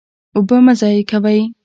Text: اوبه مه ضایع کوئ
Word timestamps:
اوبه 0.35 0.57
مه 0.65 0.73
ضایع 0.81 1.03
کوئ 1.09 1.41